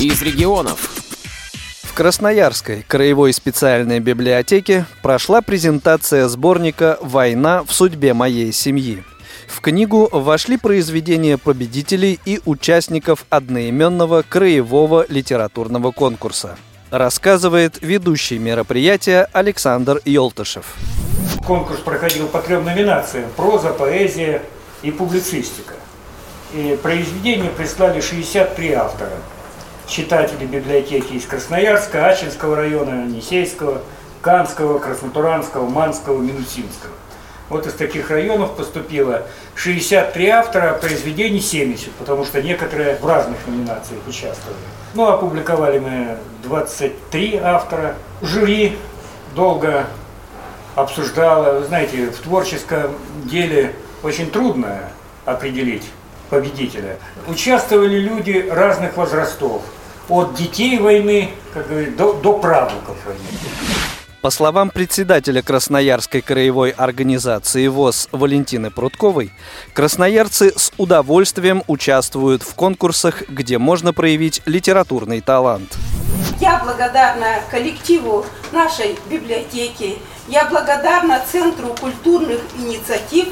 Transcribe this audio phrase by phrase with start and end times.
[0.00, 0.90] из регионов.
[1.82, 9.02] В Красноярской краевой специальной библиотеке прошла презентация сборника «Война в судьбе моей семьи».
[9.48, 16.56] В книгу вошли произведения победителей и участников одноименного краевого литературного конкурса.
[16.92, 20.76] Рассказывает ведущий мероприятия Александр Ёлтышев.
[21.44, 24.42] Конкурс проходил по трем номинациям– проза, поэзия
[24.82, 25.74] и публицистика.
[26.54, 29.10] И произведения прислали 63 автора.
[29.88, 33.80] Читатели библиотеки из Красноярска, Ачинского района, Несейского,
[34.20, 36.92] Канского, Краснотуранского, Манского, Минусинского.
[37.48, 39.22] Вот из таких районов поступило
[39.54, 44.58] 63 автора, произведений 70, потому что некоторые в разных номинациях участвовали.
[44.92, 47.94] Ну, опубликовали мы 23 автора.
[48.20, 48.76] Жюри
[49.34, 49.86] долго
[50.74, 51.64] обсуждало.
[51.64, 54.80] Знаете, в творческом деле очень трудно
[55.24, 55.84] определить
[56.28, 56.96] победителя.
[57.26, 59.62] Участвовали люди разных возрастов.
[60.08, 63.20] От детей войны, как до, до правнуков войны.
[64.20, 69.30] По словам председателя Красноярской краевой организации ВОЗ Валентины Прудковой,
[69.74, 75.76] красноярцы с удовольствием участвуют в конкурсах, где можно проявить литературный талант.
[76.40, 83.28] Я благодарна коллективу нашей библиотеки, я благодарна Центру культурных инициатив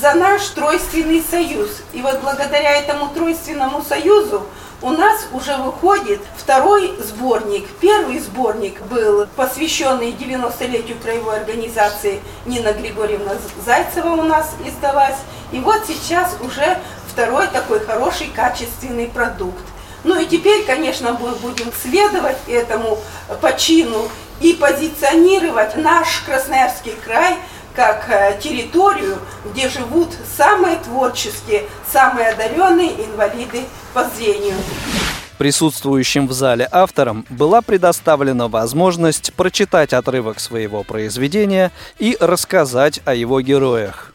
[0.00, 1.70] за наш тройственный союз.
[1.92, 4.46] И вот благодаря этому тройственному союзу
[4.82, 7.66] у нас уже выходит второй сборник.
[7.80, 13.32] Первый сборник был посвященный 90-летию краевой организации Нина Григорьевна
[13.64, 15.16] Зайцева у нас издалась.
[15.52, 16.78] И вот сейчас уже
[17.08, 19.64] второй такой хороший качественный продукт.
[20.02, 22.98] Ну и теперь, конечно, мы будем следовать этому
[23.40, 24.08] почину
[24.40, 27.36] и позиционировать наш Красноярский край–
[27.74, 29.18] как э, территорию,
[29.50, 34.56] где живут самые творческие, самые одаренные инвалиды по зрению.
[35.38, 43.40] Присутствующим в зале авторам была предоставлена возможность прочитать отрывок своего произведения и рассказать о его
[43.40, 44.12] героях.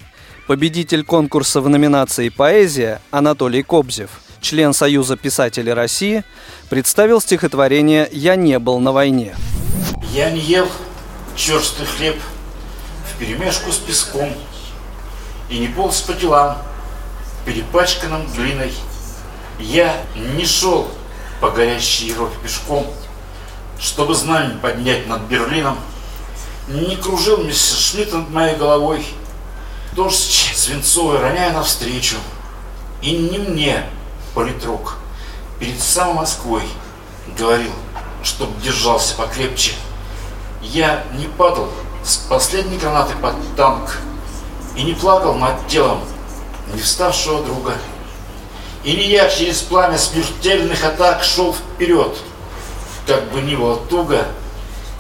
[0.47, 6.23] Победитель конкурса в номинации «Поэзия» Анатолий Кобзев, член Союза писателей России,
[6.69, 9.35] представил стихотворение «Я не был на войне».
[10.13, 10.67] Я не ел
[11.35, 12.15] черстый хлеб–
[13.19, 14.33] перемешку с песком
[15.49, 16.57] и не полз по делам,
[17.45, 18.73] перепачканным глиной.
[19.59, 20.89] Я не шел
[21.41, 22.87] по горящей Европе пешком,
[23.77, 25.77] чтобы знамя поднять над Берлином.
[26.69, 29.05] Не кружил мистер Шмидт над моей головой,
[29.93, 32.15] дождь свинцовый роняя навстречу.
[33.01, 33.83] И не мне,
[34.33, 34.97] политрук,
[35.59, 36.63] перед самой Москвой
[37.37, 37.71] говорил,
[38.23, 39.73] чтоб держался покрепче.
[40.61, 41.69] Я не падал
[42.03, 43.97] с последней гранаты под танк
[44.75, 45.99] и не плакал над телом
[46.73, 47.73] не вставшего друга.
[48.83, 52.15] И не я через пламя смертельных атак шел вперед,
[53.05, 54.25] как бы ни было туго,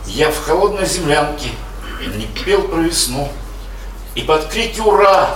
[0.05, 1.49] я в холодной землянке
[2.15, 3.31] не пел про весну,
[4.15, 5.35] и под крики «Ура!»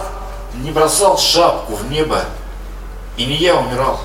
[0.55, 2.25] не бросал шапку в небо,
[3.17, 3.99] и не я умирал,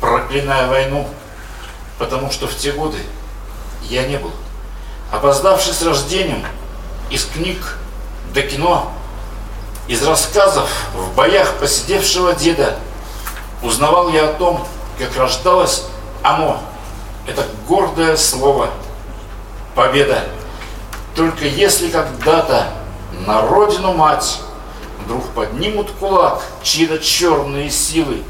[0.00, 1.08] проклиная войну,
[1.98, 2.98] потому что в те годы
[3.88, 4.32] я не был.
[5.10, 6.44] Опоздавший с рождением,
[7.10, 7.76] из книг
[8.32, 8.90] до кино,
[9.88, 12.76] из рассказов в боях посидевшего деда
[13.62, 14.66] узнавал я о том,
[14.98, 15.84] как рождалось
[16.22, 16.60] оно,
[17.26, 18.70] это гордое слово,
[19.74, 20.24] победа.
[21.16, 22.68] Только если когда-то
[23.26, 24.40] на родину мать
[25.04, 28.22] вдруг поднимут кулак чьи-то черные силы,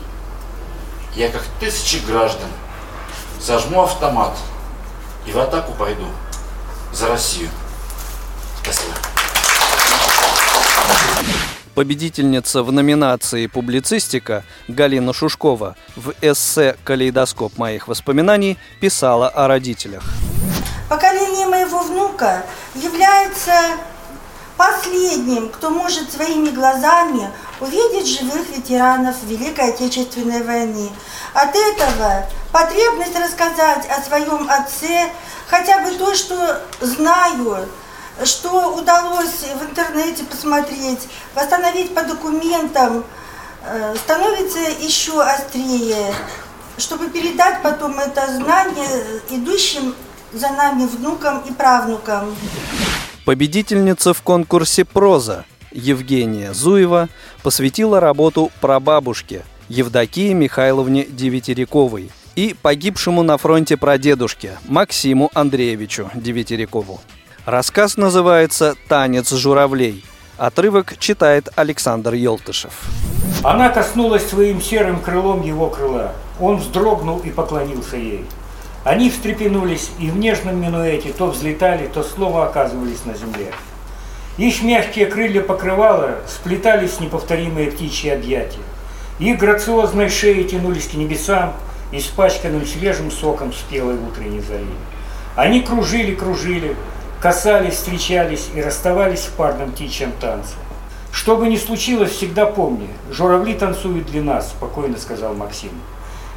[1.14, 2.48] я как тысячи граждан
[3.41, 4.32] сожму автомат
[5.26, 6.06] и в атаку пойду
[6.92, 7.50] за Россию.
[8.62, 8.94] Спасибо.
[11.75, 20.03] Победительница в номинации «Публицистика» Галина Шушкова в эссе «Калейдоскоп моих воспоминаний» писала о родителях.
[20.91, 22.44] Поколение моего внука
[22.75, 23.53] является
[24.56, 30.91] последним, кто может своими глазами увидеть живых ветеранов Великой Отечественной войны.
[31.32, 35.10] От этого потребность рассказать о своем отце,
[35.47, 37.68] хотя бы то, что знаю,
[38.25, 43.05] что удалось в интернете посмотреть, восстановить по документам,
[43.65, 46.15] э, становится еще острее,
[46.78, 49.95] чтобы передать потом это знание идущим
[50.33, 52.34] за нами внукам и правнукам.
[53.25, 57.09] Победительница в конкурсе «Проза» Евгения Зуева
[57.43, 67.01] посвятила работу прабабушке Евдокии Михайловне Девятиряковой и погибшему на фронте прадедушке Максиму Андреевичу Девятирякову.
[67.47, 70.04] Рассказ называется «Танец журавлей».
[70.37, 72.72] Отрывок читает Александр Елтышев.
[73.42, 76.13] Она коснулась своим серым крылом его крыла.
[76.39, 78.27] Он вздрогнул и поклонился ей.
[78.84, 83.53] Они встрепенулись и в нежном минуэте то взлетали, то снова оказывались на земле.
[84.36, 88.59] Их мягкие крылья покрывала сплетались неповторимые птичьи объятия.
[89.19, 91.54] Их грациозные шеи тянулись к небесам,
[91.91, 94.66] испачканным свежим соком спелой утренней зари.
[95.36, 96.77] Они кружили, кружили,
[97.21, 100.55] касались, встречались и расставались в парном птичьем танце.
[101.13, 105.72] Что бы ни случилось, всегда помни, журавли танцуют для нас, спокойно сказал Максим.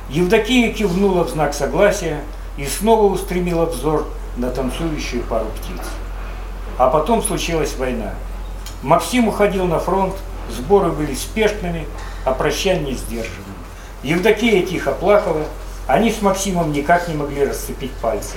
[0.10, 2.20] Евдокия кивнула в знак согласия
[2.58, 5.88] и снова устремила взор на танцующую пару птиц.
[6.78, 8.14] А потом случилась война.
[8.82, 10.16] Максим уходил на фронт,
[10.50, 11.88] сборы были спешными,
[12.26, 13.54] а прощание сдержанным.
[14.02, 15.46] Евдокия тихо плакала,
[15.88, 18.36] они с Максимом никак не могли расцепить пальцы.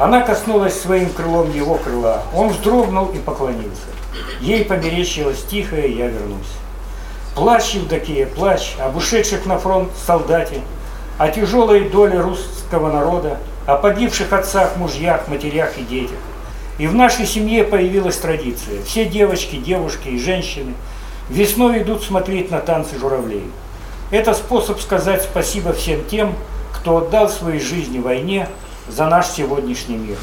[0.00, 2.22] Она коснулась своим крылом его крыла.
[2.34, 3.82] Он вздрогнул и поклонился.
[4.40, 6.48] Ей померещилось тихое «Я вернусь».
[7.34, 10.62] Плачь, Евдокия, плачь об ушедших на фронт солдате,
[11.18, 13.36] о тяжелой доле русского народа,
[13.66, 16.18] о погибших отцах, мужьях, матерях и детях.
[16.78, 18.82] И в нашей семье появилась традиция.
[18.84, 20.72] Все девочки, девушки и женщины
[21.28, 23.44] весной идут смотреть на танцы журавлей.
[24.10, 26.34] Это способ сказать спасибо всем тем,
[26.72, 28.48] кто отдал свои жизни войне
[28.90, 30.16] за наш сегодняшний мир.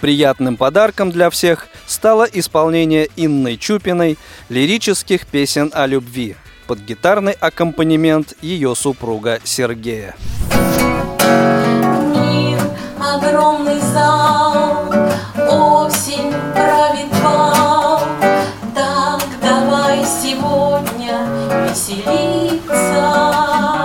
[0.00, 4.18] Приятным подарком для всех стало исполнение Инной Чупиной
[4.48, 6.36] лирических песен о любви
[6.66, 10.14] под гитарный аккомпанемент ее супруга Сергея.
[12.14, 12.60] Мир,
[12.98, 14.88] огромный зал,
[15.36, 18.00] осень правит бал.
[18.74, 21.26] Так давай сегодня
[21.68, 23.79] веселиться.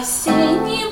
[0.00, 0.86] Осенний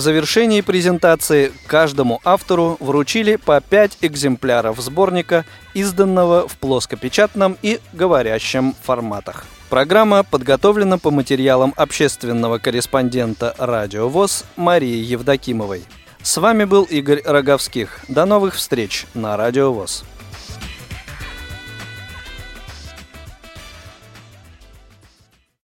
[0.00, 5.44] завершении презентации каждому автору вручили по 5 экземпляров сборника,
[5.74, 9.46] изданного в плоскопечатном и говорящем форматах.
[9.68, 15.84] Программа подготовлена по материалам общественного корреспондента «Радио ВОЗ» Марии Евдокимовой.
[16.22, 18.00] С вами был Игорь Роговских.
[18.08, 20.04] До новых встреч на «Радио ВОЗ».